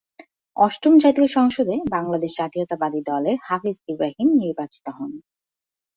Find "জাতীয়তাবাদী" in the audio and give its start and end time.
2.37-3.01